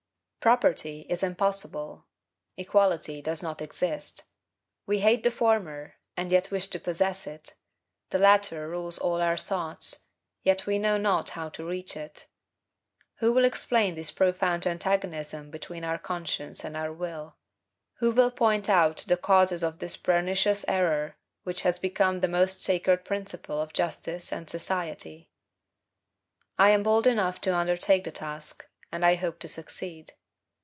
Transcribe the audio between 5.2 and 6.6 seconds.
the former, and yet